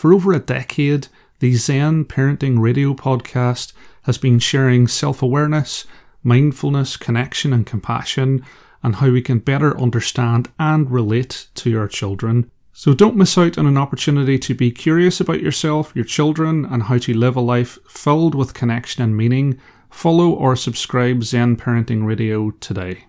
For 0.00 0.14
over 0.14 0.32
a 0.32 0.38
decade, 0.38 1.08
the 1.40 1.52
Zen 1.56 2.06
Parenting 2.06 2.58
Radio 2.58 2.94
podcast 2.94 3.74
has 4.04 4.16
been 4.16 4.38
sharing 4.38 4.88
self 4.88 5.20
awareness, 5.20 5.84
mindfulness, 6.22 6.96
connection, 6.96 7.52
and 7.52 7.66
compassion, 7.66 8.42
and 8.82 8.94
how 8.96 9.10
we 9.10 9.20
can 9.20 9.40
better 9.40 9.78
understand 9.78 10.48
and 10.58 10.90
relate 10.90 11.48
to 11.56 11.78
our 11.78 11.86
children. 11.86 12.50
So 12.72 12.94
don't 12.94 13.14
miss 13.14 13.36
out 13.36 13.58
on 13.58 13.66
an 13.66 13.76
opportunity 13.76 14.38
to 14.38 14.54
be 14.54 14.70
curious 14.70 15.20
about 15.20 15.42
yourself, 15.42 15.92
your 15.94 16.06
children, 16.06 16.64
and 16.64 16.84
how 16.84 16.96
to 16.96 17.12
live 17.12 17.36
a 17.36 17.42
life 17.42 17.78
filled 17.86 18.34
with 18.34 18.54
connection 18.54 19.02
and 19.02 19.14
meaning. 19.14 19.60
Follow 19.90 20.30
or 20.30 20.56
subscribe 20.56 21.24
Zen 21.24 21.58
Parenting 21.58 22.06
Radio 22.06 22.52
today. 22.52 23.04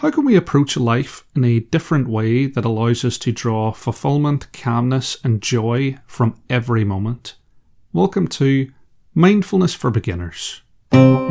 How 0.00 0.10
can 0.10 0.24
we 0.24 0.34
approach 0.34 0.78
life 0.78 1.24
in 1.36 1.44
a 1.44 1.60
different 1.60 2.08
way 2.08 2.46
that 2.46 2.64
allows 2.64 3.04
us 3.04 3.18
to 3.18 3.32
draw 3.32 3.70
fulfillment, 3.70 4.50
calmness, 4.50 5.18
and 5.22 5.42
joy 5.42 5.98
from 6.06 6.40
every 6.48 6.84
moment? 6.84 7.34
Welcome 7.92 8.26
to 8.28 8.72
Mindfulness 9.14 9.74
for 9.74 9.90
Beginners. 9.90 10.62
Hello, 10.90 11.28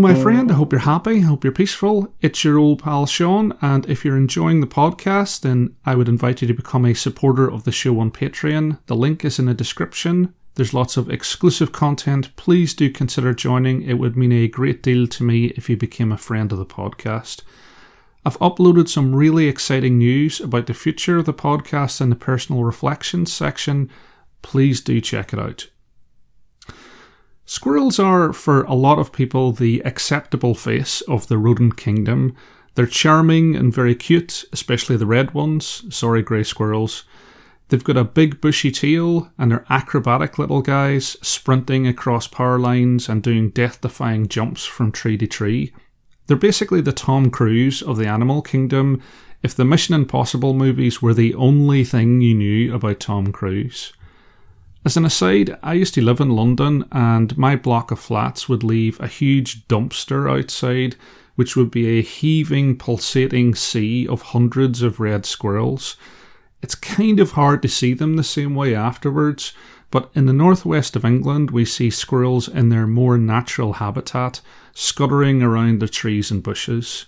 my 0.00 0.20
friend. 0.20 0.50
I 0.50 0.54
hope 0.54 0.72
you're 0.72 0.80
happy. 0.80 1.18
I 1.18 1.20
hope 1.20 1.44
you're 1.44 1.52
peaceful. 1.52 2.12
It's 2.20 2.42
your 2.42 2.58
old 2.58 2.82
pal 2.82 3.06
Shaun, 3.06 3.56
and 3.62 3.88
if 3.88 4.04
you're 4.04 4.16
enjoying 4.16 4.60
the 4.60 4.66
podcast, 4.66 5.42
then 5.42 5.76
I 5.84 5.94
would 5.94 6.08
invite 6.08 6.42
you 6.42 6.48
to 6.48 6.54
become 6.54 6.84
a 6.84 6.92
supporter 6.92 7.48
of 7.48 7.62
the 7.62 7.70
show 7.70 8.00
on 8.00 8.10
Patreon. 8.10 8.80
The 8.86 8.96
link 8.96 9.24
is 9.24 9.38
in 9.38 9.46
the 9.46 9.54
description. 9.54 10.34
There's 10.56 10.72
lots 10.72 10.96
of 10.96 11.10
exclusive 11.10 11.70
content. 11.70 12.34
Please 12.36 12.72
do 12.72 12.90
consider 12.90 13.34
joining. 13.34 13.82
It 13.82 13.98
would 13.98 14.16
mean 14.16 14.32
a 14.32 14.48
great 14.48 14.82
deal 14.82 15.06
to 15.06 15.22
me 15.22 15.48
if 15.48 15.68
you 15.68 15.76
became 15.76 16.10
a 16.10 16.16
friend 16.16 16.50
of 16.50 16.56
the 16.58 16.64
podcast. 16.64 17.42
I've 18.24 18.38
uploaded 18.38 18.88
some 18.88 19.14
really 19.14 19.48
exciting 19.48 19.98
news 19.98 20.40
about 20.40 20.66
the 20.66 20.72
future 20.72 21.18
of 21.18 21.26
the 21.26 21.34
podcast 21.34 22.00
in 22.00 22.08
the 22.08 22.16
personal 22.16 22.64
reflections 22.64 23.30
section. 23.30 23.90
Please 24.40 24.80
do 24.80 24.98
check 24.98 25.34
it 25.34 25.38
out. 25.38 25.68
Squirrels 27.44 27.98
are, 27.98 28.32
for 28.32 28.62
a 28.62 28.74
lot 28.74 28.98
of 28.98 29.12
people, 29.12 29.52
the 29.52 29.82
acceptable 29.84 30.54
face 30.54 31.02
of 31.02 31.28
the 31.28 31.36
rodent 31.36 31.76
kingdom. 31.76 32.34
They're 32.76 32.86
charming 32.86 33.54
and 33.56 33.74
very 33.74 33.94
cute, 33.94 34.46
especially 34.54 34.96
the 34.96 35.04
red 35.04 35.34
ones. 35.34 35.84
Sorry, 35.94 36.22
grey 36.22 36.44
squirrels. 36.44 37.04
They've 37.68 37.82
got 37.82 37.96
a 37.96 38.04
big 38.04 38.40
bushy 38.40 38.70
tail 38.70 39.32
and 39.38 39.50
they're 39.50 39.66
acrobatic 39.68 40.38
little 40.38 40.62
guys, 40.62 41.16
sprinting 41.20 41.86
across 41.86 42.28
power 42.28 42.58
lines 42.58 43.08
and 43.08 43.22
doing 43.22 43.50
death 43.50 43.80
defying 43.80 44.28
jumps 44.28 44.64
from 44.64 44.92
tree 44.92 45.18
to 45.18 45.26
tree. 45.26 45.72
They're 46.26 46.36
basically 46.36 46.80
the 46.80 46.92
Tom 46.92 47.30
Cruise 47.30 47.82
of 47.82 47.96
the 47.96 48.06
animal 48.06 48.42
kingdom 48.42 49.02
if 49.42 49.54
the 49.54 49.64
Mission 49.64 49.94
Impossible 49.94 50.54
movies 50.54 51.02
were 51.02 51.14
the 51.14 51.34
only 51.34 51.84
thing 51.84 52.20
you 52.20 52.34
knew 52.34 52.74
about 52.74 53.00
Tom 53.00 53.32
Cruise. 53.32 53.92
As 54.84 54.96
an 54.96 55.04
aside, 55.04 55.58
I 55.64 55.72
used 55.72 55.94
to 55.94 56.04
live 56.04 56.20
in 56.20 56.30
London 56.30 56.84
and 56.92 57.36
my 57.36 57.56
block 57.56 57.90
of 57.90 57.98
flats 57.98 58.48
would 58.48 58.62
leave 58.62 59.00
a 59.00 59.08
huge 59.08 59.66
dumpster 59.66 60.30
outside, 60.30 60.94
which 61.34 61.56
would 61.56 61.72
be 61.72 61.98
a 61.98 62.02
heaving, 62.02 62.78
pulsating 62.78 63.56
sea 63.56 64.06
of 64.06 64.22
hundreds 64.22 64.82
of 64.82 65.00
red 65.00 65.26
squirrels 65.26 65.96
it's 66.66 66.74
kind 66.74 67.20
of 67.20 67.30
hard 67.30 67.62
to 67.62 67.68
see 67.68 67.94
them 67.94 68.16
the 68.16 68.24
same 68.24 68.56
way 68.56 68.74
afterwards, 68.74 69.52
but 69.92 70.10
in 70.16 70.26
the 70.26 70.32
northwest 70.32 70.96
of 70.96 71.04
England, 71.04 71.52
we 71.52 71.64
see 71.64 71.90
squirrels 71.90 72.48
in 72.48 72.70
their 72.70 72.88
more 72.88 73.16
natural 73.16 73.74
habitat, 73.74 74.40
scuttering 74.74 75.44
around 75.44 75.78
the 75.78 75.88
trees 75.88 76.32
and 76.32 76.42
bushes. 76.42 77.06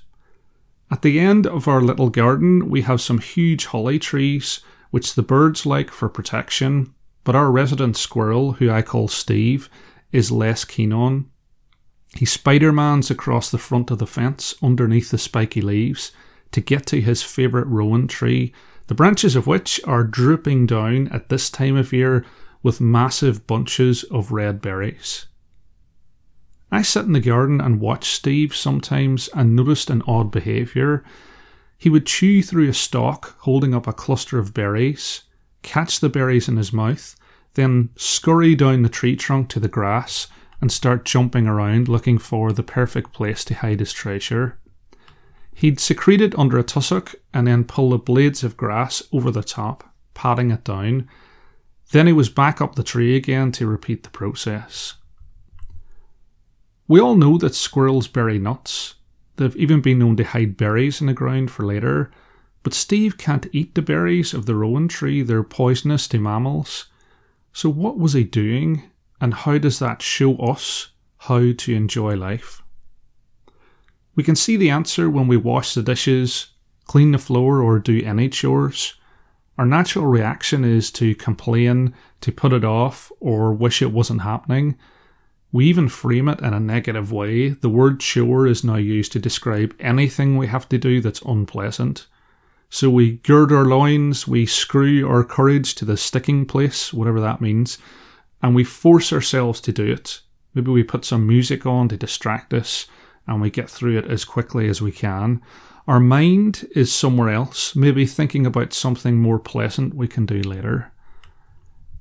At 0.93 1.03
the 1.03 1.19
end 1.19 1.45
of 1.45 1.67
our 1.67 1.81
little 1.81 2.09
garden, 2.09 2.71
we 2.71 2.83
have 2.83 3.01
some 3.01 3.19
huge 3.19 3.67
holly 3.67 3.99
trees, 3.99 4.61
which 4.93 5.17
the 5.17 5.25
birds 5.25 5.67
like 5.67 5.91
for 5.91 6.09
protection, 6.09 6.95
but 7.25 7.35
our 7.35 7.51
resident 7.51 7.97
squirrel, 7.97 8.53
who 8.53 8.71
I 8.71 8.83
call 8.83 9.09
Steve, 9.09 9.69
is 10.13 10.31
less 10.31 10.65
keen 10.65 10.93
on. 10.93 11.29
He 12.15 12.27
Spider-Mans 12.27 13.11
across 13.11 13.51
the 13.51 13.59
front 13.59 13.91
of 13.91 13.99
the 13.99 14.07
fence 14.07 14.55
underneath 14.63 15.11
the 15.11 15.19
spiky 15.19 15.63
leaves 15.63 16.13
to 16.53 16.61
get 16.61 16.87
to 16.87 17.01
his 17.01 17.25
favourite 17.25 17.67
rowan 17.67 18.07
tree 18.07 18.53
the 18.89 18.95
branches 18.95 19.37
of 19.37 19.47
which 19.47 19.81
are 19.85 20.03
drooping 20.03 20.67
down 20.67 21.09
at 21.09 21.29
this 21.29 21.49
time 21.49 21.77
of 21.77 21.93
year 21.93 22.25
with 22.63 22.81
massive 22.81 23.47
bunches 23.47 24.03
of 24.05 24.33
red 24.33 24.61
berries. 24.61 25.27
I 26.73 26.83
sit 26.83 27.05
in 27.05 27.13
the 27.13 27.21
garden 27.21 27.61
and 27.61 27.81
watch 27.81 28.11
Steve 28.11 28.55
sometimes 28.55 29.29
and 29.35 29.55
noticed 29.55 29.91
an 29.91 30.03
odd 30.07 30.31
behaviour. 30.31 31.05
He 31.79 31.89
would 31.89 32.07
chew 32.07 32.43
through 32.43 32.69
a 32.69 32.75
stalk 32.75 33.37
holding 33.41 33.75
up 33.75 33.87
a 33.87 33.93
cluster 33.93 34.39
of 34.39 34.53
berries, 34.53 35.23
catch 35.63 36.01
the 36.01 36.09
berries 36.09 36.49
in 36.49 36.57
his 36.57 36.73
mouth, 36.73 37.15
then 37.55 37.91
scurry 37.97 38.55
down 38.55 38.83
the 38.83 38.89
tree 38.89 39.17
trunk 39.17 39.49
to 39.51 39.61
the 39.61 39.69
grass 39.69 40.29
and 40.61 40.73
start 40.73 41.05
jumping 41.05 41.47
around 41.47 41.89
looking 41.89 42.19
for 42.19 42.53
the 42.53 42.63
perfect 42.63 43.13
place 43.13 43.45
to 43.45 43.55
hide 43.55 43.81
his 43.81 43.93
treasure. 43.93 44.59
He'd 45.59 45.81
secrete 45.81 46.21
it 46.21 46.39
under 46.39 46.57
a 46.57 46.63
tussock 46.63 47.17
and 47.35 47.49
then 47.49 47.65
pull 47.65 47.91
the 47.91 47.99
blades 47.99 48.45
of 48.45 48.57
grass 48.57 49.03
over 49.13 49.33
the 49.33 49.43
top, 49.43 49.93
patting 50.15 50.53
it 50.53 50.63
down. 50.63 51.09
Then 51.91 52.07
he 52.07 52.13
was 52.13 52.29
back 52.29 52.61
up 52.61 52.77
the 52.77 52.85
tree 52.85 53.17
again 53.17 53.51
to 53.53 53.67
repeat 53.67 54.05
the 54.05 54.11
process. 54.11 54.95
We 56.87 57.01
all 57.01 57.17
know 57.17 57.39
that 57.39 57.57
squirrels 57.57 58.07
bury 58.07 58.39
nuts. 58.39 58.95
They've 59.35 59.57
even 59.57 59.81
been 59.81 59.99
known 59.99 60.17
to 60.19 60.25
hide 60.25 60.57
berries 60.57 61.01
in 61.01 61.09
the 61.09 61.13
ground 61.13 61.51
for 61.51 61.67
later. 61.67 62.13
But 62.63 62.73
Steve 62.73 63.19
can't 63.19 63.49
eat 63.51 63.75
the 63.75 63.83
berries 63.83 64.33
of 64.33 64.47
the 64.47 64.55
rowan 64.55 64.87
tree, 64.87 65.23
they're 65.23 65.43
poisonous 65.43 66.07
to 66.09 66.21
mammals. 66.21 66.87
So, 67.53 67.69
what 67.69 67.99
was 67.99 68.13
he 68.13 68.23
doing, 68.23 68.85
and 69.21 69.35
how 69.35 69.59
does 69.59 69.81
that 69.81 70.03
show 70.03 70.37
us 70.37 70.91
how 71.17 71.51
to 71.51 71.75
enjoy 71.75 72.15
life? 72.15 72.63
We 74.19 74.25
can 74.25 74.35
see 74.35 74.57
the 74.57 74.71
answer 74.71 75.09
when 75.09 75.29
we 75.29 75.37
wash 75.37 75.75
the 75.75 75.83
dishes, 75.83 76.49
clean 76.87 77.13
the 77.13 77.19
floor, 77.19 77.63
or 77.63 77.79
do 77.79 78.03
any 78.05 78.29
chores. 78.29 78.95
Our 79.57 79.65
natural 79.65 80.07
reaction 80.07 80.65
is 80.65 80.91
to 80.93 81.15
complain, 81.15 81.95
to 82.23 82.33
put 82.33 82.53
it 82.53 82.65
off, 82.65 83.13
or 83.21 83.53
wish 83.53 83.81
it 83.81 83.93
wasn't 83.93 84.23
happening. 84.23 84.77
We 85.53 85.67
even 85.67 85.89
frame 85.89 86.29
it 86.29 86.41
in 86.41 86.53
a 86.53 86.59
negative 86.59 87.13
way. 87.13 87.51
The 87.51 87.69
word 87.69 88.01
chore 88.01 88.49
is 88.49 88.65
now 88.65 88.75
used 88.75 89.13
to 89.13 89.21
describe 89.21 89.73
anything 89.79 90.37
we 90.37 90.49
have 90.49 90.69
to 90.71 90.79
do 90.79 91.01
that's 91.01 91.23
unpleasant. 91.23 92.09
So 92.71 92.91
we 92.91 93.19
gird 93.19 93.53
our 93.53 93.67
loins, 93.67 94.27
we 94.27 94.47
screw 94.47 95.09
our 95.09 95.23
courage 95.23 95.77
to 95.77 95.85
the 95.85 95.97
sticking 95.97 96.45
place, 96.45 96.93
whatever 96.93 97.21
that 97.21 97.41
means, 97.41 97.79
and 98.43 98.53
we 98.53 98.65
force 98.65 99.13
ourselves 99.13 99.61
to 99.61 99.71
do 99.71 99.87
it. 99.93 100.23
Maybe 100.55 100.73
we 100.73 100.83
put 100.83 101.05
some 101.05 101.25
music 101.25 101.65
on 101.67 101.89
to 101.91 101.97
distract 101.97 102.53
us 102.53 102.89
and 103.29 103.41
we 103.41 103.51
get 103.51 103.71
through 103.71 103.99
it 103.99 104.07
as 104.07 104.25
quickly 104.25 104.69
as 104.69 104.83
we 104.83 104.91
can. 104.91 105.43
Our 105.87 106.01
mind 106.01 106.67
is 106.75 106.93
somewhere 106.93 107.31
else, 107.31 107.77
maybe 107.77 108.05
thinking 108.07 108.45
about 108.45 108.73
something 108.73 109.19
more 109.19 109.39
pleasant 109.39 109.95
we 109.95 110.09
can 110.09 110.27
do 110.27 110.43
later. 110.43 110.93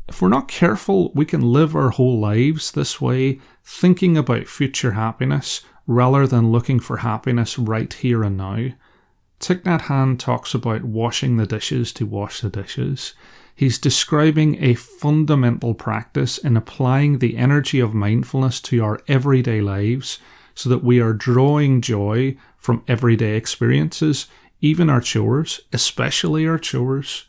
If 0.07 0.21
we're 0.21 0.29
not 0.29 0.47
careful, 0.47 1.11
we 1.13 1.25
can 1.25 1.41
live 1.41 1.75
our 1.75 1.89
whole 1.89 2.19
lives 2.19 2.71
this 2.71 3.01
way, 3.01 3.39
thinking 3.63 4.17
about 4.17 4.47
future 4.47 4.93
happiness 4.93 5.61
rather 5.85 6.25
than 6.25 6.51
looking 6.51 6.79
for 6.79 6.97
happiness 6.97 7.59
right 7.59 7.91
here 7.91 8.23
and 8.23 8.37
now. 8.37 8.69
Thich 9.39 9.63
Nhat 9.63 9.81
Hanh 9.83 10.17
talks 10.17 10.53
about 10.53 10.83
washing 10.83 11.37
the 11.37 11.45
dishes 11.45 11.93
to 11.93 12.05
wash 12.05 12.41
the 12.41 12.49
dishes. 12.49 13.13
He's 13.55 13.77
describing 13.77 14.61
a 14.63 14.75
fundamental 14.75 15.73
practice 15.73 16.37
in 16.37 16.57
applying 16.57 17.19
the 17.19 17.37
energy 17.37 17.79
of 17.79 17.93
mindfulness 17.93 18.59
to 18.61 18.83
our 18.83 18.99
everyday 19.07 19.61
lives 19.61 20.19
so 20.57 20.69
that 20.69 20.83
we 20.83 20.99
are 20.99 21.13
drawing 21.13 21.81
joy 21.81 22.35
from 22.57 22.83
everyday 22.87 23.37
experiences, 23.37 24.25
even 24.59 24.89
our 24.89 24.99
chores, 24.99 25.61
especially 25.71 26.47
our 26.47 26.57
chores. 26.57 27.25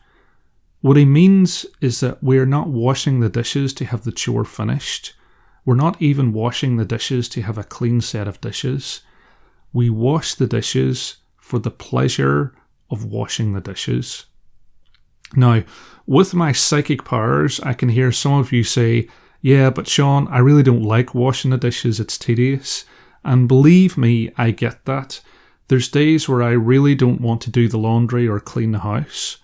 What 0.80 0.96
he 0.96 1.04
means 1.04 1.66
is 1.82 2.00
that 2.00 2.22
we're 2.22 2.46
not 2.46 2.68
washing 2.68 3.20
the 3.20 3.28
dishes 3.28 3.74
to 3.74 3.84
have 3.84 4.04
the 4.04 4.12
chore 4.12 4.46
finished. 4.46 5.12
We're 5.66 5.74
not 5.74 6.00
even 6.00 6.32
washing 6.32 6.78
the 6.78 6.86
dishes 6.86 7.28
to 7.28 7.42
have 7.42 7.58
a 7.58 7.64
clean 7.64 8.00
set 8.00 8.26
of 8.26 8.40
dishes. 8.40 9.02
We 9.74 9.90
wash 9.90 10.34
the 10.34 10.46
dishes 10.46 11.18
for 11.36 11.58
the 11.58 11.70
pleasure 11.70 12.54
of 12.88 13.04
washing 13.04 13.52
the 13.52 13.60
dishes. 13.60 14.24
Now, 15.36 15.64
with 16.06 16.32
my 16.32 16.52
psychic 16.52 17.04
powers, 17.04 17.60
I 17.60 17.74
can 17.74 17.90
hear 17.90 18.10
some 18.10 18.40
of 18.40 18.52
you 18.52 18.64
say, 18.64 19.06
Yeah, 19.42 19.68
but 19.68 19.86
Shaun, 19.86 20.28
I 20.28 20.38
really 20.38 20.62
don't 20.62 20.82
like 20.82 21.14
washing 21.14 21.50
the 21.50 21.58
dishes, 21.58 22.00
it's 22.00 22.16
tedious. 22.16 22.86
And 23.28 23.46
believe 23.46 23.98
me, 23.98 24.32
I 24.38 24.52
get 24.52 24.86
that. 24.86 25.20
There's 25.68 25.90
days 25.90 26.30
where 26.30 26.42
I 26.42 26.52
really 26.52 26.94
don't 26.94 27.20
want 27.20 27.42
to 27.42 27.50
do 27.50 27.68
the 27.68 27.76
laundry 27.76 28.26
or 28.26 28.40
clean 28.40 28.72
the 28.72 28.78
house. 28.78 29.36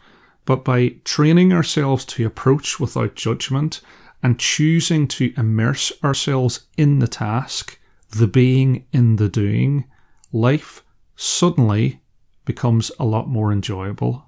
But 0.47 0.65
by 0.65 0.97
training 1.05 1.53
ourselves 1.53 2.07
to 2.07 2.25
approach 2.25 2.81
without 2.81 3.15
judgment 3.15 3.83
and 4.23 4.39
choosing 4.39 5.07
to 5.09 5.35
immerse 5.37 5.93
ourselves 6.03 6.65
in 6.79 7.01
the 7.01 7.07
task, 7.07 7.79
the 8.09 8.27
being 8.27 8.87
in 8.91 9.17
the 9.17 9.29
doing, 9.29 9.85
life 10.33 10.83
suddenly 11.15 12.01
becomes 12.47 12.91
a 12.99 13.05
lot 13.05 13.29
more 13.29 13.53
enjoyable. 13.53 14.25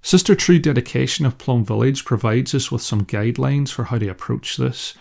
Sister 0.00 0.34
True 0.34 0.58
Dedication 0.58 1.26
of 1.26 1.36
Plum 1.36 1.62
Village 1.62 2.06
provides 2.06 2.54
us 2.54 2.72
with 2.72 2.80
some 2.80 3.04
guidelines 3.04 3.68
for 3.68 3.84
how 3.84 3.98
to 3.98 4.08
approach 4.08 4.56
this. 4.56 4.94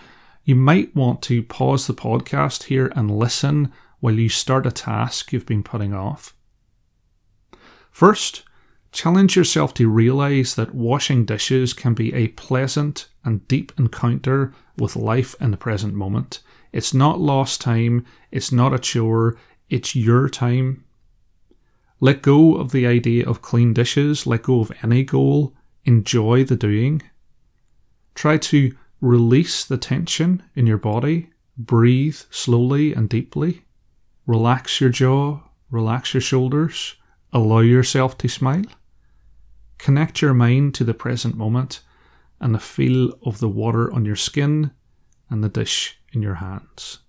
You 0.45 0.55
might 0.55 0.93
want 0.93 1.21
to 1.23 1.41
pause 1.41 1.87
the 1.87 1.93
podcast 1.93 2.63
here 2.63 2.91
and 2.95 3.09
listen 3.09 3.71
while 4.01 4.19
you 4.19 4.27
start 4.27 4.65
a 4.65 4.71
task 4.71 5.31
you've 5.31 5.45
been 5.45 5.63
putting 5.63 5.93
off. 5.93 6.35
First, 7.91 8.43
challenge 8.91 9.37
yourself 9.37 9.73
to 9.75 9.87
realize 9.87 10.55
that 10.55 10.75
washing 10.75 11.23
dishes 11.23 11.73
can 11.73 11.93
be 11.93 12.13
a 12.13 12.27
pleasant 12.29 13.07
and 13.23 13.47
deep 13.47 13.71
encounter 13.77 14.53
with 14.77 14.97
life 14.97 15.33
in 15.39 15.51
the 15.51 15.57
present 15.57 15.93
moment. 15.93 16.41
It's 16.73 16.93
not 16.93 17.21
lost 17.21 17.61
time, 17.61 18.05
it's 18.29 18.51
not 18.51 18.73
a 18.73 18.79
chore, 18.79 19.37
it's 19.69 19.95
your 19.95 20.27
time. 20.27 20.83
Let 22.01 22.21
go 22.21 22.55
of 22.55 22.73
the 22.73 22.85
idea 22.85 23.25
of 23.25 23.41
clean 23.41 23.73
dishes, 23.73 24.27
let 24.27 24.43
go 24.43 24.59
of 24.59 24.73
any 24.83 25.03
goal, 25.05 25.53
enjoy 25.85 26.43
the 26.43 26.57
doing. 26.57 27.01
Try 28.13 28.37
to 28.37 28.75
release 29.03 29.65
the 29.65 29.77
tension 29.77 30.41
in 30.55 30.65
your 30.65 30.77
body, 30.77 31.29
breathe 31.57 32.15
slowly 32.29 32.93
and 32.93 33.09
deeply, 33.09 33.65
relax 34.25 34.79
your 34.79 34.89
jaw, 34.89 35.41
relax 35.69 36.13
your 36.13 36.21
shoulders, 36.21 36.95
allow 37.33 37.59
yourself 37.59 38.17
to 38.17 38.29
smile. 38.29 38.63
Connect 39.77 40.21
your 40.21 40.33
mind 40.33 40.73
to 40.75 40.85
the 40.85 40.93
present 40.93 41.35
moment 41.35 41.81
and 42.39 42.55
the 42.55 42.59
feel 42.59 43.11
of 43.23 43.39
the 43.39 43.49
water 43.49 43.93
on 43.93 44.05
your 44.05 44.15
skin 44.15 44.71
and 45.29 45.43
the 45.43 45.49
dish 45.49 45.99
in 46.13 46.21
your 46.21 46.35
hands. 46.35 46.99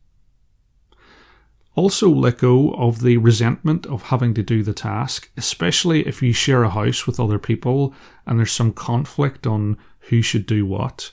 Also, 1.77 2.09
let 2.09 2.39
go 2.39 2.73
of 2.73 3.03
the 3.03 3.19
resentment 3.19 3.87
of 3.87 4.05
having 4.05 4.35
to 4.35 4.43
do 4.43 4.65
the 4.65 4.75
task, 4.75 5.31
especially 5.37 6.05
if 6.09 6.23
you 6.23 6.33
share 6.33 6.65
a 6.65 6.71
house 6.71 7.07
with 7.07 7.21
other 7.21 7.39
people 7.39 7.95
and 8.27 8.37
there's 8.41 8.51
some 8.51 8.73
conflict 8.73 9.47
on 9.47 9.79
who 10.09 10.23
should 10.23 10.47
do 10.47 10.67
what. 10.67 11.13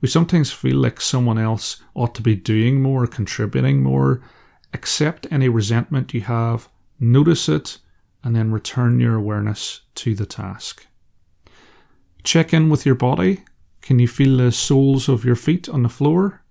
We 0.00 0.08
sometimes 0.08 0.52
feel 0.52 0.76
like 0.76 1.00
someone 1.00 1.38
else 1.38 1.82
ought 1.94 2.14
to 2.16 2.22
be 2.22 2.34
doing 2.34 2.82
more, 2.82 3.06
contributing 3.06 3.82
more. 3.82 4.22
Accept 4.72 5.26
any 5.30 5.48
resentment 5.48 6.12
you 6.12 6.22
have, 6.22 6.68
notice 7.00 7.48
it, 7.48 7.78
and 8.22 8.36
then 8.36 8.52
return 8.52 9.00
your 9.00 9.14
awareness 9.14 9.82
to 9.94 10.14
the 10.14 10.26
task. 10.26 10.86
Check 12.24 12.52
in 12.52 12.68
with 12.68 12.84
your 12.84 12.94
body. 12.94 13.44
Can 13.80 13.98
you 13.98 14.08
feel 14.08 14.36
the 14.36 14.50
soles 14.52 15.08
of 15.08 15.24
your 15.24 15.36
feet 15.36 15.68
on 15.68 15.82
the 15.84 15.88
floor? 15.88 16.42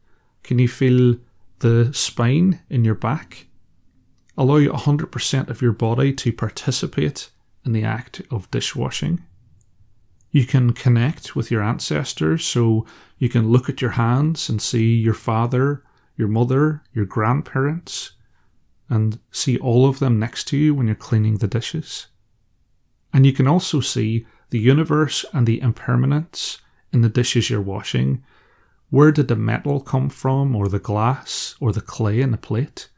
Can 0.41 0.57
you 0.57 0.67
feel 0.67 1.17
the 1.59 1.93
spine 1.93 2.61
in 2.69 2.85
your 2.85 2.95
back? 2.95 3.47
Allow 4.37 4.59
100% 4.59 5.49
of 5.49 5.61
your 5.61 5.71
body 5.71 6.13
to 6.13 6.31
participate 6.31 7.29
in 7.65 7.73
the 7.73 7.83
act 7.83 8.21
of 8.31 8.49
dishwashing. 8.51 9.23
You 10.35 10.45
can 10.45 10.73
connect 10.73 11.33
with 11.33 11.49
your 11.49 11.63
ancestors, 11.63 12.43
so 12.43 12.85
you 13.17 13.29
can 13.29 13.53
look 13.53 13.69
at 13.69 13.81
your 13.81 13.91
hands 13.91 14.49
and 14.49 14.61
see 14.61 14.93
your 14.93 15.13
father, 15.13 15.81
your 16.17 16.27
mother, 16.27 16.83
your 16.93 17.05
grandparents, 17.05 18.11
and 18.89 19.17
see 19.31 19.57
all 19.57 19.87
of 19.87 19.99
them 19.99 20.19
next 20.19 20.49
to 20.49 20.57
you 20.57 20.75
when 20.75 20.87
you're 20.87 20.95
cleaning 20.97 21.37
the 21.37 21.47
dishes. 21.47 22.07
And 23.13 23.25
you 23.25 23.31
can 23.31 23.47
also 23.47 23.79
see 23.79 24.27
the 24.49 24.59
universe 24.59 25.23
and 25.31 25.47
the 25.47 25.61
impermanence 25.61 26.57
in 26.91 26.99
the 26.99 27.07
dishes 27.07 27.49
you're 27.49 27.61
washing 27.61 28.21
where 28.89 29.13
did 29.13 29.29
the 29.29 29.37
metal 29.37 29.79
come 29.79 30.09
from, 30.09 30.53
or 30.53 30.67
the 30.67 30.79
glass, 30.79 31.55
or 31.61 31.71
the 31.71 31.79
clay 31.79 32.19
in 32.19 32.31
the 32.31 32.37
plate? 32.37 32.89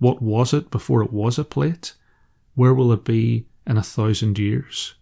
What 0.00 0.20
was 0.20 0.52
it 0.52 0.70
before 0.70 1.02
it 1.02 1.14
was 1.14 1.38
a 1.38 1.44
plate? 1.44 1.94
Where 2.54 2.74
will 2.74 2.92
it 2.92 3.04
be 3.04 3.46
in 3.66 3.78
a 3.78 3.82
thousand 3.82 4.38
years? 4.38 4.96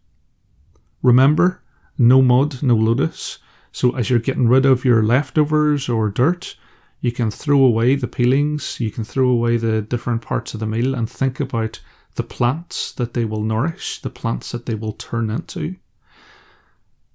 Remember, 1.02 1.62
no 1.98 2.22
mud, 2.22 2.62
no 2.62 2.74
lotus. 2.74 3.38
So 3.72 3.94
as 3.96 4.10
you're 4.10 4.18
getting 4.18 4.48
rid 4.48 4.66
of 4.66 4.84
your 4.84 5.02
leftovers 5.02 5.88
or 5.88 6.08
dirt, 6.08 6.56
you 7.00 7.12
can 7.12 7.30
throw 7.30 7.62
away 7.62 7.94
the 7.94 8.08
peelings, 8.08 8.80
you 8.80 8.90
can 8.90 9.04
throw 9.04 9.28
away 9.28 9.56
the 9.56 9.82
different 9.82 10.22
parts 10.22 10.54
of 10.54 10.60
the 10.60 10.66
meal 10.66 10.94
and 10.94 11.08
think 11.08 11.40
about 11.40 11.80
the 12.14 12.22
plants 12.22 12.92
that 12.92 13.14
they 13.14 13.24
will 13.24 13.42
nourish, 13.42 14.00
the 14.00 14.10
plants 14.10 14.52
that 14.52 14.66
they 14.66 14.74
will 14.74 14.92
turn 14.92 15.30
into. 15.30 15.76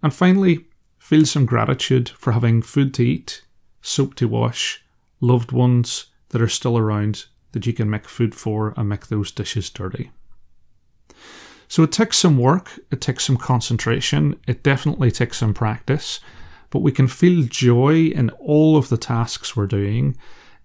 And 0.03 0.13
finally, 0.13 0.65
Feel 1.01 1.25
some 1.25 1.45
gratitude 1.45 2.07
for 2.07 2.31
having 2.31 2.61
food 2.61 2.93
to 2.93 3.03
eat, 3.03 3.43
soap 3.81 4.15
to 4.15 4.29
wash, 4.29 4.81
loved 5.19 5.51
ones 5.51 6.05
that 6.29 6.41
are 6.41 6.47
still 6.47 6.77
around 6.77 7.25
that 7.51 7.65
you 7.65 7.73
can 7.73 7.89
make 7.89 8.07
food 8.07 8.33
for 8.33 8.73
and 8.77 8.87
make 8.87 9.07
those 9.07 9.29
dishes 9.31 9.69
dirty. 9.69 10.11
So 11.71 11.83
it 11.83 11.93
takes 11.93 12.17
some 12.17 12.37
work, 12.37 12.81
it 12.91 12.99
takes 12.99 13.23
some 13.23 13.37
concentration, 13.37 14.37
it 14.45 14.61
definitely 14.61 15.09
takes 15.09 15.37
some 15.37 15.53
practice, 15.53 16.19
but 16.69 16.81
we 16.81 16.91
can 16.91 17.07
feel 17.07 17.47
joy 17.47 18.07
in 18.07 18.29
all 18.31 18.75
of 18.75 18.89
the 18.89 18.97
tasks 18.97 19.55
we're 19.55 19.67
doing. 19.67 20.17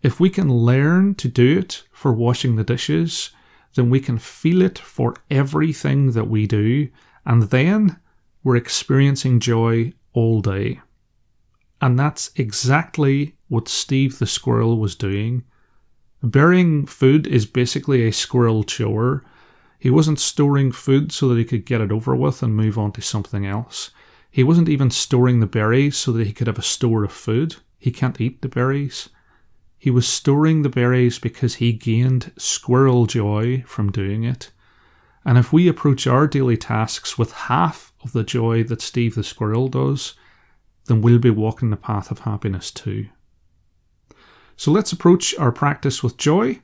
If 0.02 0.18
we 0.18 0.28
can 0.30 0.52
learn 0.52 1.14
to 1.14 1.28
do 1.28 1.60
it 1.60 1.84
for 1.92 2.12
washing 2.12 2.56
the 2.56 2.64
dishes, 2.64 3.30
then 3.76 3.88
we 3.88 4.00
can 4.00 4.18
feel 4.18 4.60
it 4.60 4.80
for 4.80 5.14
everything 5.30 6.10
that 6.10 6.26
we 6.26 6.48
do, 6.48 6.88
and 7.24 7.44
then 7.50 8.00
we're 8.42 8.56
experiencing 8.56 9.38
joy 9.38 9.92
all 10.12 10.40
day. 10.40 10.80
And 11.80 11.96
that's 11.96 12.32
exactly 12.34 13.36
what 13.46 13.68
Steve 13.68 14.18
the 14.18 14.26
squirrel 14.26 14.76
was 14.76 14.96
doing. 14.96 15.44
Burying 16.20 16.84
food 16.84 17.28
is 17.28 17.46
basically 17.46 18.02
a 18.02 18.12
squirrel 18.12 18.64
chore. 18.64 19.22
He 19.78 19.90
wasn't 19.90 20.18
storing 20.18 20.72
food 20.72 21.12
so 21.12 21.28
that 21.28 21.38
he 21.38 21.44
could 21.44 21.66
get 21.66 21.80
it 21.80 21.92
over 21.92 22.16
with 22.16 22.42
and 22.42 22.56
move 22.56 22.78
on 22.78 22.92
to 22.92 23.02
something 23.02 23.46
else. 23.46 23.90
He 24.30 24.42
wasn't 24.42 24.68
even 24.68 24.90
storing 24.90 25.40
the 25.40 25.46
berries 25.46 25.96
so 25.96 26.12
that 26.12 26.26
he 26.26 26.32
could 26.32 26.46
have 26.46 26.58
a 26.58 26.62
store 26.62 27.04
of 27.04 27.12
food. 27.12 27.56
He 27.78 27.90
can't 27.90 28.20
eat 28.20 28.42
the 28.42 28.48
berries. 28.48 29.08
He 29.78 29.90
was 29.90 30.08
storing 30.08 30.62
the 30.62 30.68
berries 30.68 31.18
because 31.18 31.56
he 31.56 31.72
gained 31.72 32.32
squirrel 32.36 33.06
joy 33.06 33.64
from 33.66 33.92
doing 33.92 34.24
it. 34.24 34.50
And 35.24 35.38
if 35.38 35.52
we 35.52 35.68
approach 35.68 36.06
our 36.06 36.26
daily 36.26 36.56
tasks 36.56 37.18
with 37.18 37.32
half 37.32 37.92
of 38.02 38.12
the 38.12 38.24
joy 38.24 38.62
that 38.64 38.80
Steve 38.80 39.14
the 39.14 39.24
squirrel 39.24 39.68
does, 39.68 40.14
then 40.86 41.02
we'll 41.02 41.18
be 41.18 41.30
walking 41.30 41.70
the 41.70 41.76
path 41.76 42.10
of 42.10 42.20
happiness 42.20 42.70
too. 42.70 43.08
So 44.56 44.70
let's 44.70 44.92
approach 44.92 45.36
our 45.36 45.52
practice 45.52 46.02
with 46.02 46.16
joy. 46.16 46.60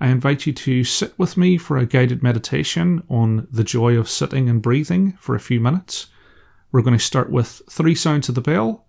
I 0.00 0.08
invite 0.08 0.46
you 0.46 0.52
to 0.52 0.84
sit 0.84 1.18
with 1.18 1.36
me 1.36 1.56
for 1.56 1.78
a 1.78 1.86
guided 1.86 2.22
meditation 2.22 3.02
on 3.08 3.48
the 3.50 3.64
joy 3.64 3.96
of 3.96 4.10
sitting 4.10 4.48
and 4.48 4.60
breathing 4.60 5.12
for 5.18 5.34
a 5.34 5.40
few 5.40 5.58
minutes. 5.58 6.08
We're 6.70 6.82
going 6.82 6.98
to 6.98 7.04
start 7.04 7.30
with 7.30 7.62
three 7.70 7.94
sounds 7.94 8.28
of 8.28 8.34
the 8.34 8.42
bell 8.42 8.86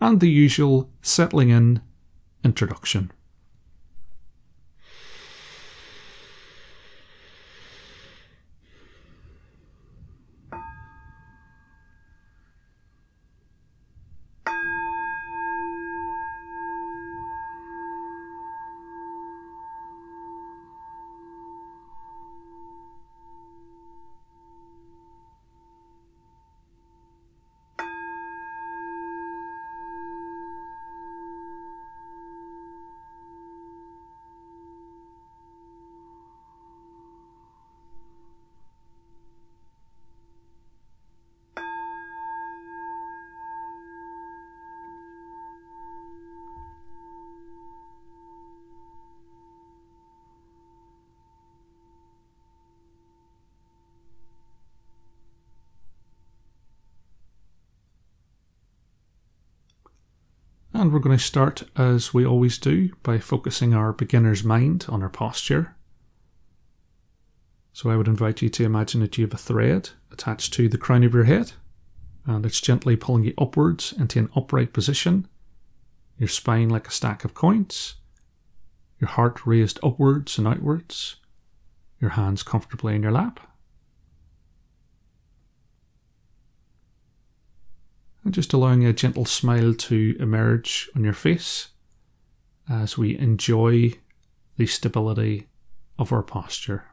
and 0.00 0.20
the 0.20 0.30
usual 0.30 0.90
settling 1.00 1.48
in 1.48 1.80
introduction. 2.44 3.10
And 60.76 60.92
we're 60.92 60.98
going 60.98 61.16
to 61.16 61.22
start, 61.22 61.62
as 61.76 62.12
we 62.12 62.26
always 62.26 62.58
do, 62.58 62.90
by 63.04 63.20
focusing 63.20 63.72
our 63.72 63.92
beginner's 63.92 64.42
mind 64.42 64.86
on 64.88 65.04
our 65.04 65.08
posture. 65.08 65.76
So 67.72 67.90
I 67.90 67.96
would 67.96 68.08
invite 68.08 68.42
you 68.42 68.48
to 68.50 68.64
imagine 68.64 69.00
that 69.00 69.16
you 69.16 69.24
have 69.24 69.32
a 69.32 69.38
thread 69.38 69.90
attached 70.10 70.52
to 70.54 70.68
the 70.68 70.76
crown 70.76 71.04
of 71.04 71.14
your 71.14 71.24
head, 71.24 71.52
and 72.26 72.44
it's 72.44 72.60
gently 72.60 72.96
pulling 72.96 73.22
you 73.22 73.34
upwards 73.38 73.92
into 73.92 74.18
an 74.18 74.30
upright 74.34 74.72
position, 74.72 75.28
your 76.18 76.28
spine 76.28 76.70
like 76.70 76.88
a 76.88 76.92
stack 76.92 77.24
of 77.24 77.34
coins, 77.34 77.94
your 78.98 79.08
heart 79.08 79.46
raised 79.46 79.78
upwards 79.80 80.38
and 80.38 80.48
outwards, 80.48 81.16
your 82.00 82.10
hands 82.10 82.42
comfortably 82.42 82.96
in 82.96 83.02
your 83.02 83.12
lap. 83.12 83.38
Just 88.30 88.52
allowing 88.52 88.84
a 88.84 88.92
gentle 88.92 89.24
smile 89.24 89.74
to 89.74 90.16
emerge 90.18 90.88
on 90.96 91.04
your 91.04 91.12
face 91.12 91.68
as 92.68 92.96
we 92.96 93.18
enjoy 93.18 93.92
the 94.56 94.66
stability 94.66 95.48
of 95.98 96.12
our 96.12 96.22
posture. 96.22 96.84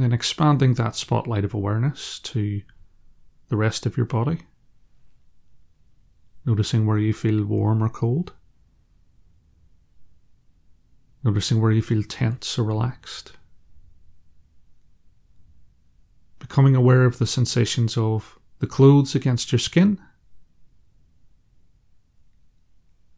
And 0.00 0.06
then 0.06 0.14
expanding 0.14 0.72
that 0.74 0.96
spotlight 0.96 1.44
of 1.44 1.52
awareness 1.52 2.20
to 2.20 2.62
the 3.50 3.56
rest 3.58 3.84
of 3.84 3.98
your 3.98 4.06
body. 4.06 4.38
Noticing 6.46 6.86
where 6.86 6.96
you 6.96 7.12
feel 7.12 7.44
warm 7.44 7.84
or 7.84 7.90
cold. 7.90 8.32
Noticing 11.22 11.60
where 11.60 11.70
you 11.70 11.82
feel 11.82 12.02
tense 12.02 12.58
or 12.58 12.64
relaxed. 12.64 13.32
Becoming 16.38 16.74
aware 16.74 17.04
of 17.04 17.18
the 17.18 17.26
sensations 17.26 17.98
of 17.98 18.38
the 18.58 18.66
clothes 18.66 19.14
against 19.14 19.52
your 19.52 19.58
skin 19.58 20.00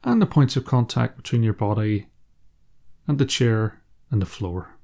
and 0.02 0.20
the 0.20 0.26
points 0.26 0.56
of 0.56 0.64
contact 0.64 1.16
between 1.16 1.44
your 1.44 1.54
body 1.54 2.08
and 3.06 3.20
the 3.20 3.24
chair 3.24 3.84
and 4.10 4.20
the 4.20 4.26
floor. 4.26 4.74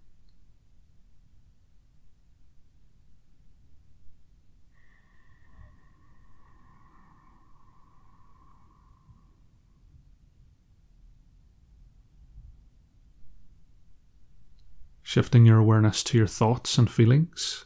Shifting 15.09 15.47
your 15.47 15.57
awareness 15.57 16.05
to 16.05 16.19
your 16.19 16.27
thoughts 16.27 16.77
and 16.77 16.91
feelings. 16.91 17.65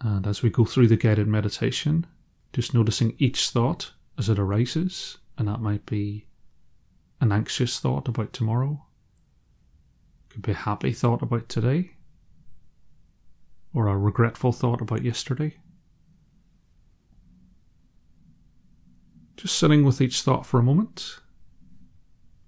And 0.00 0.26
as 0.26 0.42
we 0.42 0.48
go 0.48 0.64
through 0.64 0.86
the 0.86 0.96
guided 0.96 1.28
meditation, 1.28 2.06
just 2.54 2.72
noticing 2.72 3.14
each 3.18 3.50
thought 3.50 3.92
as 4.16 4.30
it 4.30 4.38
arises, 4.38 5.18
and 5.36 5.48
that 5.48 5.60
might 5.60 5.84
be 5.84 6.28
an 7.20 7.30
anxious 7.30 7.78
thought 7.78 8.08
about 8.08 8.32
tomorrow, 8.32 8.86
could 10.30 10.40
be 10.40 10.52
a 10.52 10.54
happy 10.54 10.94
thought 10.94 11.20
about 11.20 11.50
today, 11.50 11.90
or 13.74 13.86
a 13.86 13.98
regretful 13.98 14.52
thought 14.52 14.80
about 14.80 15.04
yesterday. 15.04 15.58
Just 19.36 19.58
sitting 19.58 19.84
with 19.84 20.00
each 20.00 20.22
thought 20.22 20.46
for 20.46 20.58
a 20.58 20.62
moment, 20.62 21.18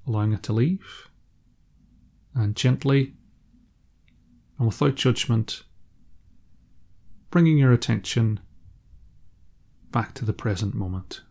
allowing 0.06 0.32
it 0.32 0.42
to 0.44 0.54
leave, 0.54 1.11
and 2.35 2.56
gently 2.56 3.16
and 4.60 4.66
without 4.66 4.94
judgment, 4.94 5.62
bringing 7.30 7.56
your 7.56 7.72
attention 7.72 8.38
back 9.90 10.12
to 10.12 10.24
the 10.26 10.34
present 10.34 10.74
moment. 10.74 11.22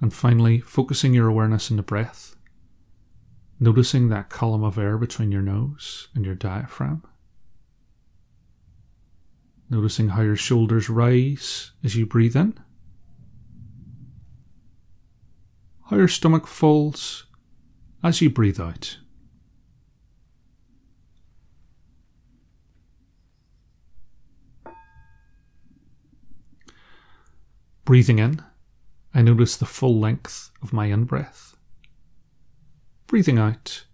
And 0.00 0.14
finally, 0.14 0.60
focusing 0.60 1.14
your 1.14 1.26
awareness 1.26 1.68
in 1.68 1.76
the 1.76 1.82
breath, 1.82 2.36
noticing 3.58 4.08
that 4.08 4.30
column 4.30 4.62
of 4.62 4.78
air 4.78 4.96
between 4.96 5.32
your 5.32 5.42
nose 5.42 6.06
and 6.14 6.24
your 6.24 6.36
diaphragm. 6.36 7.02
Noticing 9.68 10.10
how 10.10 10.22
your 10.22 10.36
shoulders 10.36 10.88
rise 10.88 11.72
as 11.82 11.96
you 11.96 12.06
breathe 12.06 12.36
in 12.36 12.56
how 15.88 15.96
your 15.96 16.08
stomach 16.08 16.46
falls 16.46 17.26
as 18.02 18.20
you 18.20 18.28
breathe 18.28 18.60
out. 18.60 18.98
Breathing 27.84 28.18
in, 28.18 28.42
I 29.14 29.22
notice 29.22 29.56
the 29.56 29.64
full 29.64 29.98
length 29.98 30.50
of 30.60 30.72
my 30.72 30.86
in 30.86 31.04
breath. 31.04 31.56
Breathing 33.06 33.38
out, 33.38 33.84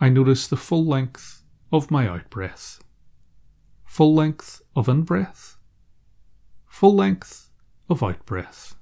I 0.00 0.08
notice 0.08 0.46
the 0.46 0.56
full 0.56 0.86
length 0.86 1.42
of 1.70 1.90
my 1.90 2.08
out 2.08 2.30
breath. 2.30 2.82
Full 3.84 4.14
length 4.14 4.62
of 4.74 4.88
in 4.88 5.02
breath, 5.02 5.58
full 6.66 6.94
length 6.94 7.50
of 7.90 8.02
out 8.02 8.24
breath. 8.24 8.76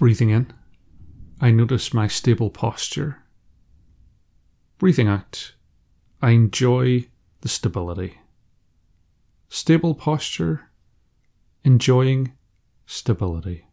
Breathing 0.00 0.30
in, 0.30 0.50
I 1.42 1.50
notice 1.50 1.92
my 1.92 2.08
stable 2.08 2.48
posture. 2.48 3.18
Breathing 4.78 5.08
out, 5.08 5.52
I 6.22 6.30
enjoy 6.30 7.08
the 7.42 7.50
stability. 7.50 8.18
Stable 9.50 9.94
posture, 9.94 10.70
enjoying 11.64 12.32
stability. 12.86 13.66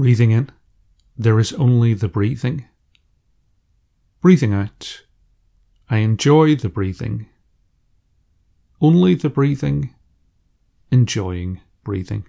Breathing 0.00 0.30
in, 0.30 0.48
there 1.14 1.38
is 1.38 1.52
only 1.52 1.92
the 1.92 2.08
breathing. 2.08 2.64
Breathing 4.22 4.54
out, 4.54 5.02
I 5.90 5.98
enjoy 5.98 6.56
the 6.56 6.70
breathing. 6.70 7.26
Only 8.80 9.14
the 9.14 9.28
breathing, 9.28 9.94
enjoying 10.90 11.60
breathing. 11.84 12.24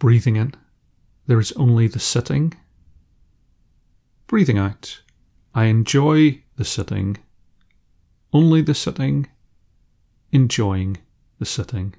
Breathing 0.00 0.36
in, 0.36 0.54
there 1.26 1.38
is 1.38 1.52
only 1.52 1.86
the 1.86 2.00
sitting. 2.00 2.54
Breathing 4.26 4.56
out, 4.56 5.02
I 5.54 5.66
enjoy 5.66 6.42
the 6.56 6.64
sitting. 6.64 7.18
Only 8.32 8.62
the 8.62 8.74
sitting, 8.74 9.28
enjoying 10.32 10.96
the 11.38 11.44
sitting. 11.44 11.94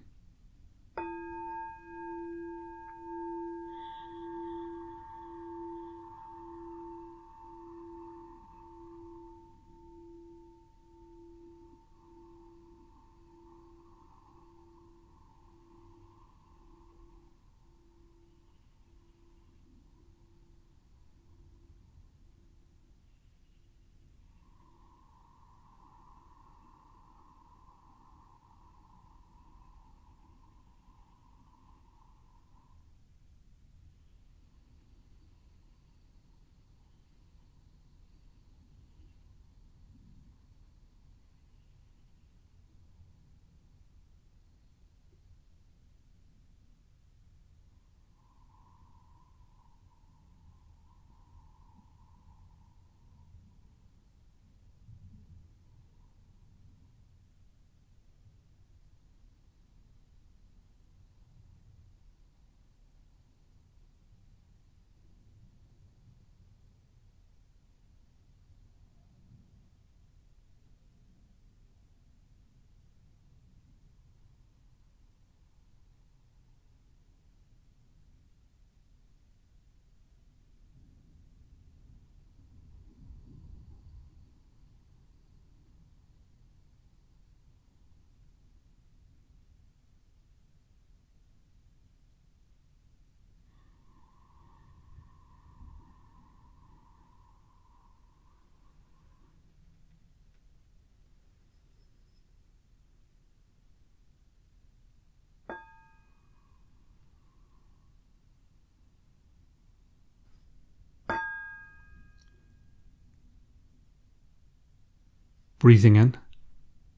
Breathing 115.61 115.95
in, 115.95 116.17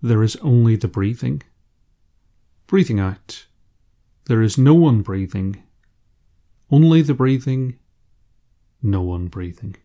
there 0.01 0.23
is 0.23 0.37
only 0.37 0.77
the 0.77 0.87
breathing. 0.87 1.43
Breathing 2.65 2.97
out, 2.97 3.45
there 4.27 4.41
is 4.41 4.57
no 4.57 4.73
one 4.73 5.01
breathing. 5.01 5.61
Only 6.71 7.01
the 7.01 7.13
breathing, 7.13 7.77
no 8.81 9.01
one 9.01 9.27
breathing. 9.27 9.75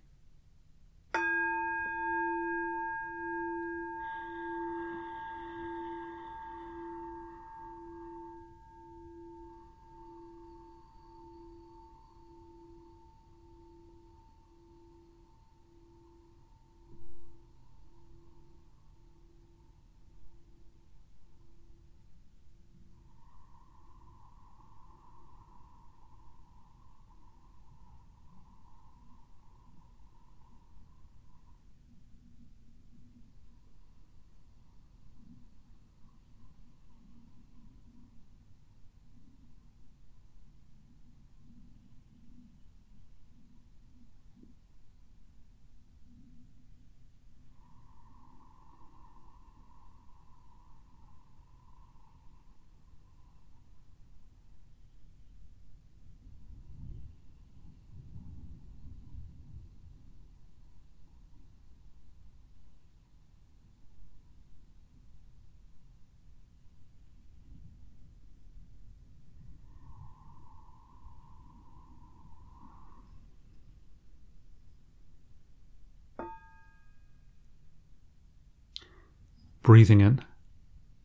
Breathing 79.68 80.00
in, 80.00 80.22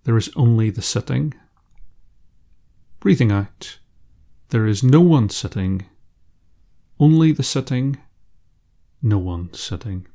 there 0.06 0.16
is 0.16 0.32
only 0.38 0.70
the 0.70 0.82
sitting. 0.82 1.34
Breathing 3.02 3.30
out, 3.30 3.80
there 4.52 4.66
is 4.66 4.82
no 4.82 5.02
one 5.02 5.28
sitting, 5.28 5.88
only 6.98 7.34
the 7.34 7.44
sitting, 7.44 7.98
no 9.02 9.18
one 9.18 9.54
sitting. 9.54 10.08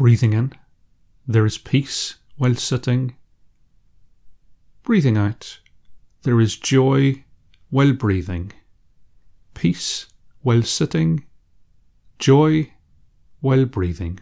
Breathing 0.00 0.32
in, 0.32 0.54
there 1.26 1.44
is 1.44 1.58
peace 1.58 2.14
while 2.38 2.54
sitting. 2.54 3.16
Breathing 4.82 5.18
out, 5.18 5.60
there 6.22 6.40
is 6.40 6.56
joy 6.56 7.24
while 7.68 7.92
breathing. 7.92 8.50
Peace 9.52 10.06
while 10.40 10.62
sitting, 10.62 11.26
joy 12.18 12.72
while 13.40 13.66
breathing. 13.66 14.20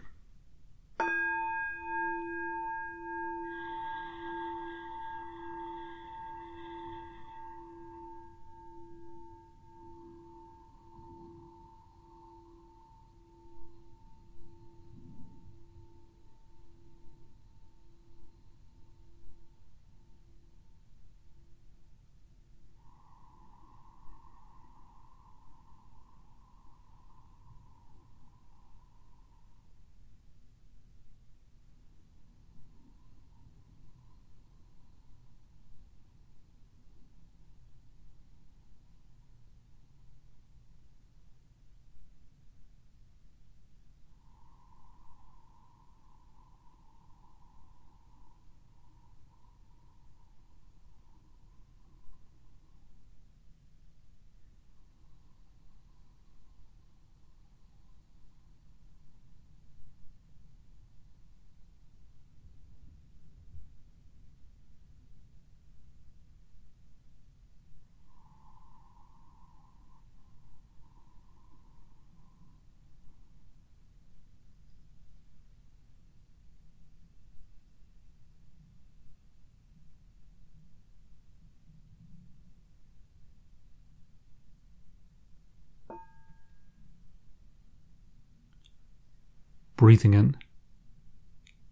Breathing 89.79 90.13
in. 90.13 90.35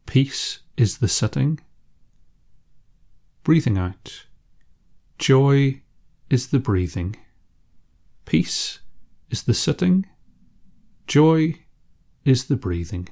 Peace 0.05 0.59
is 0.77 0.99
the 0.99 1.09
sitting. 1.09 1.59
breathing 3.43 3.77
out. 3.77 4.27
Joy 5.19 5.81
is 6.29 6.47
the 6.47 6.59
breathing. 6.59 7.17
Peace 8.23 8.79
is 9.29 9.43
the 9.43 9.53
sitting. 9.53 10.05
Joy 11.05 11.55
is 12.23 12.45
the 12.45 12.55
breathing. 12.55 13.09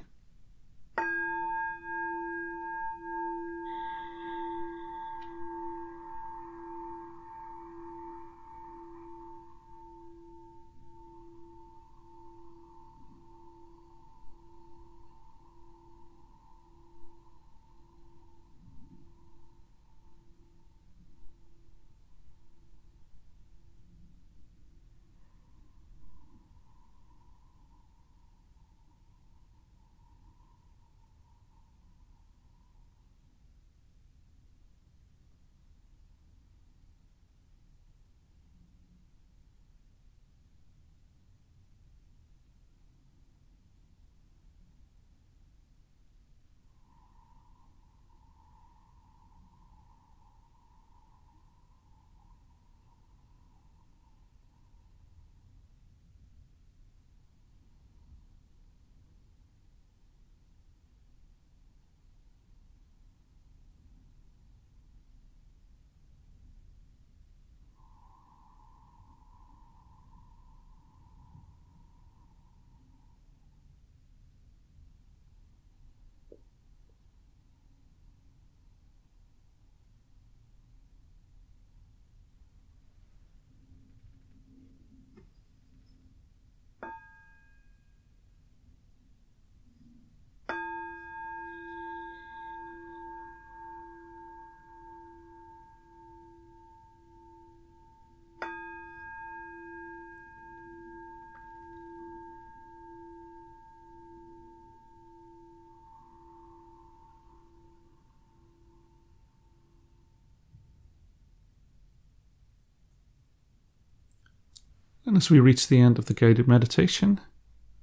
And 115.06 115.16
as 115.16 115.30
we 115.30 115.38
reach 115.38 115.68
the 115.68 115.80
end 115.80 116.00
of 116.00 116.06
the 116.06 116.14
guided 116.14 116.48
meditation, 116.48 117.20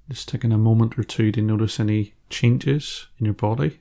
just 0.10 0.28
taking 0.28 0.52
a 0.52 0.58
moment 0.58 1.00
or 1.00 1.04
two 1.06 1.32
to 1.32 1.42
notice 1.42 1.80
any 1.80 2.16
changes 2.30 3.08
in 3.18 3.24
your 3.26 3.34
body, 3.34 3.80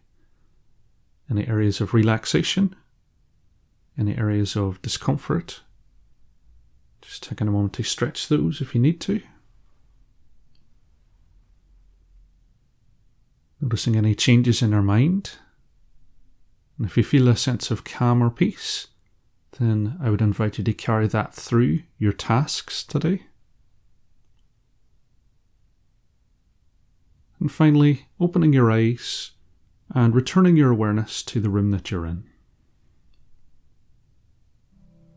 any 1.28 1.48
areas 1.48 1.80
of 1.80 1.92
relaxation, 1.92 2.76
any 3.98 4.16
areas 4.16 4.56
of 4.56 4.80
discomfort. 4.80 5.60
Just 7.00 7.24
taking 7.24 7.48
a 7.48 7.50
moment 7.50 7.72
to 7.74 7.82
stretch 7.82 8.28
those 8.28 8.60
if 8.60 8.76
you 8.76 8.80
need 8.80 9.00
to. 9.02 9.20
Noticing 13.60 13.96
any 13.96 14.14
changes 14.14 14.62
in 14.62 14.72
our 14.72 14.82
mind. 14.82 15.32
And 16.78 16.86
if 16.86 16.96
you 16.96 17.02
feel 17.02 17.28
a 17.28 17.36
sense 17.36 17.72
of 17.72 17.82
calm 17.82 18.22
or 18.22 18.30
peace, 18.30 18.86
then 19.58 19.98
I 20.00 20.10
would 20.10 20.22
invite 20.22 20.58
you 20.58 20.64
to 20.64 20.72
carry 20.72 21.08
that 21.08 21.34
through 21.34 21.80
your 21.98 22.12
tasks 22.12 22.84
today. 22.84 23.24
And 27.42 27.50
finally, 27.50 28.06
opening 28.20 28.52
your 28.52 28.70
eyes 28.70 29.32
and 29.92 30.14
returning 30.14 30.56
your 30.56 30.70
awareness 30.70 31.24
to 31.24 31.40
the 31.40 31.50
room 31.50 31.72
that 31.72 31.90
you're 31.90 32.06
in. 32.06 32.22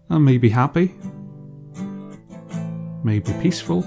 And 0.09 0.25
may 0.25 0.39
be 0.39 0.49
happy, 0.49 0.95
may 3.03 3.19
be 3.19 3.31
peaceful, 3.43 3.83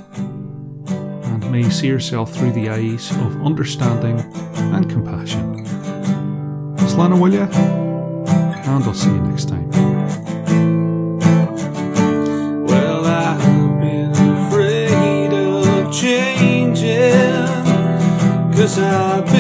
and 0.87 1.51
may 1.51 1.69
see 1.69 1.89
yourself 1.89 2.33
through 2.33 2.53
the 2.53 2.69
eyes 2.69 3.11
of 3.11 3.45
understanding 3.45 4.21
and 4.55 4.89
compassion. 4.89 5.65
Slana 6.87 7.21
will 7.21 7.35
you? 7.35 7.41
And 7.41 8.85
I'll 8.85 8.95
see 8.95 9.11
you 9.11 9.21
next 9.21 9.49
time. 9.49 10.28
Afraid 18.77 18.85
of 18.85 19.25
changing, 19.25 19.38